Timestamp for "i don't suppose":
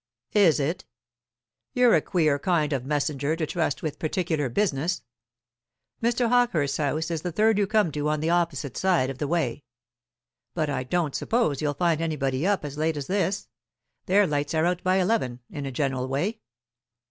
10.71-11.61